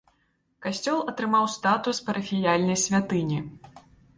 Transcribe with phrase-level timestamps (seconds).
[0.65, 3.39] Касцёл атрымаў статус парафіяльнай святыні.